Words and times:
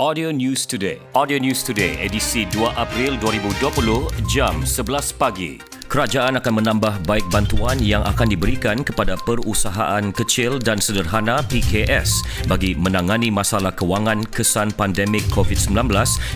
Audio 0.00 0.30
News 0.30 0.64
Today. 0.64 1.00
Audio 1.12 1.38
News 1.40 1.64
Today 1.64 1.98
edisi 1.98 2.46
2 2.46 2.70
April 2.76 3.18
2020 3.18 4.30
jam 4.30 4.62
11 4.62 5.14
pagi. 5.18 5.77
Kerajaan 5.88 6.36
akan 6.36 6.60
menambah 6.60 7.08
baik 7.08 7.32
bantuan 7.32 7.80
yang 7.80 8.04
akan 8.04 8.28
diberikan 8.28 8.84
kepada 8.84 9.16
perusahaan 9.24 10.04
kecil 10.12 10.60
dan 10.60 10.76
sederhana 10.76 11.40
PKS 11.48 12.44
bagi 12.44 12.76
menangani 12.76 13.32
masalah 13.32 13.72
kewangan 13.72 14.20
kesan 14.28 14.68
pandemik 14.76 15.24
COVID-19 15.32 15.88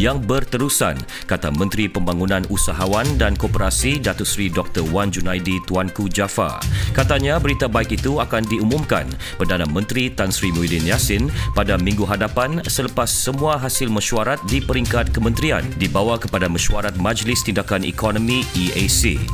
yang 0.00 0.16
berterusan, 0.24 0.96
kata 1.28 1.52
Menteri 1.52 1.92
Pembangunan 1.92 2.40
Usahawan 2.48 3.04
dan 3.20 3.36
Koperasi 3.36 4.00
Datuk 4.00 4.24
Seri 4.24 4.48
Dr. 4.48 4.80
Wan 4.88 5.12
Junaidi 5.12 5.60
Tuanku 5.68 6.08
Jafar. 6.08 6.64
Katanya 6.96 7.36
berita 7.36 7.68
baik 7.68 8.00
itu 8.00 8.24
akan 8.24 8.48
diumumkan 8.48 9.04
Perdana 9.36 9.68
Menteri 9.68 10.08
Tan 10.08 10.32
Sri 10.32 10.56
Muhyiddin 10.56 10.88
Yassin 10.88 11.28
pada 11.52 11.76
minggu 11.76 12.08
hadapan 12.08 12.64
selepas 12.64 13.12
semua 13.12 13.60
hasil 13.60 13.92
mesyuarat 13.92 14.40
di 14.48 14.64
peringkat 14.64 15.12
kementerian 15.12 15.68
dibawa 15.76 16.16
kepada 16.16 16.48
mesyuarat 16.48 16.96
Majlis 16.96 17.44
Tindakan 17.44 17.84
Ekonomi 17.84 18.40
EAC. 18.56 19.33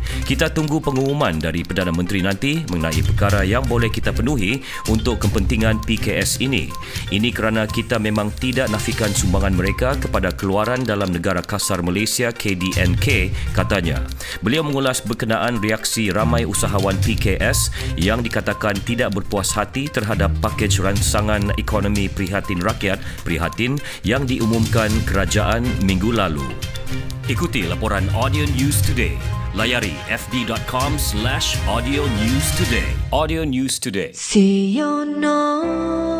Kita 0.27 0.47
tunggu 0.51 0.79
pengumuman 0.79 1.35
dari 1.39 1.63
Perdana 1.65 1.91
Menteri 1.91 2.23
nanti 2.23 2.63
mengenai 2.71 3.03
perkara 3.03 3.43
yang 3.43 3.67
boleh 3.67 3.91
kita 3.91 4.15
penuhi 4.15 4.63
untuk 4.87 5.23
kepentingan 5.27 5.83
PKS 5.83 6.39
ini. 6.39 6.71
Ini 7.11 7.29
kerana 7.35 7.67
kita 7.67 7.99
memang 7.99 8.31
tidak 8.39 8.71
nafikan 8.71 9.11
sumbangan 9.11 9.51
mereka 9.51 9.99
kepada 9.99 10.31
keluaran 10.31 10.87
dalam 10.87 11.11
negara 11.11 11.43
kasar 11.43 11.83
Malaysia 11.83 12.31
KDNK, 12.31 13.35
katanya. 13.51 13.99
Beliau 14.39 14.63
mengulas 14.63 15.03
berkenaan 15.03 15.59
reaksi 15.59 16.13
ramai 16.15 16.47
usahawan 16.47 16.95
PKS 17.03 17.73
yang 17.99 18.23
dikatakan 18.23 18.79
tidak 18.87 19.11
berpuas 19.11 19.51
hati 19.51 19.91
terhadap 19.91 20.31
pakej 20.39 20.79
ransangan 20.79 21.51
ekonomi 21.59 22.07
prihatin 22.07 22.63
rakyat 22.63 22.97
prihatin 23.27 23.75
yang 24.07 24.23
diumumkan 24.23 24.89
kerajaan 25.03 25.67
minggu 25.83 26.15
lalu. 26.15 26.45
Ikuti 27.29 27.63
laporan 27.69 28.07
Audio 28.17 28.43
News 28.57 28.81
Today. 28.83 29.15
Layari 29.51 29.91
fb.com 30.09 30.97
slash 30.97 31.57
audio 31.67 32.03
news 32.05 32.51
today. 32.57 32.93
Audio 33.11 33.43
News 33.43 33.79
Today. 33.79 34.11
See 34.13 34.71
you 34.71 35.05
know 35.05 36.10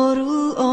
oru 0.00 0.69